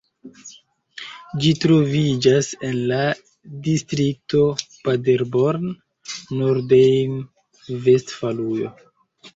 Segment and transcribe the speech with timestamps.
[1.43, 3.03] Ĝi troviĝas en la
[3.69, 4.43] distrikto
[4.89, 5.71] Paderborn,
[6.41, 8.75] Nordrejn-Vestfalujo.